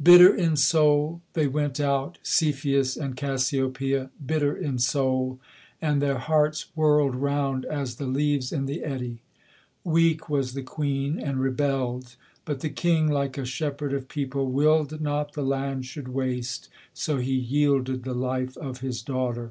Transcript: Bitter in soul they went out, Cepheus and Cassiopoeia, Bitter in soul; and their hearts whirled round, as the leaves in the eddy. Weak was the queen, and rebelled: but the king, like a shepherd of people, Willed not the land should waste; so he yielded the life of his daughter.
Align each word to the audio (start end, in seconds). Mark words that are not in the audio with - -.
Bitter 0.00 0.32
in 0.32 0.54
soul 0.56 1.22
they 1.32 1.48
went 1.48 1.80
out, 1.80 2.18
Cepheus 2.22 2.96
and 2.96 3.16
Cassiopoeia, 3.16 4.10
Bitter 4.24 4.56
in 4.56 4.78
soul; 4.78 5.40
and 5.82 6.00
their 6.00 6.18
hearts 6.18 6.66
whirled 6.76 7.16
round, 7.16 7.64
as 7.64 7.96
the 7.96 8.06
leaves 8.06 8.52
in 8.52 8.66
the 8.66 8.84
eddy. 8.84 9.22
Weak 9.82 10.28
was 10.28 10.52
the 10.52 10.62
queen, 10.62 11.18
and 11.18 11.40
rebelled: 11.40 12.14
but 12.44 12.60
the 12.60 12.70
king, 12.70 13.08
like 13.10 13.36
a 13.36 13.44
shepherd 13.44 13.92
of 13.92 14.06
people, 14.06 14.52
Willed 14.52 15.00
not 15.00 15.32
the 15.32 15.42
land 15.42 15.84
should 15.84 16.06
waste; 16.06 16.68
so 16.94 17.16
he 17.16 17.34
yielded 17.34 18.04
the 18.04 18.14
life 18.14 18.56
of 18.56 18.78
his 18.82 19.02
daughter. 19.02 19.50